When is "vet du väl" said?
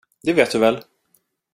0.33-0.79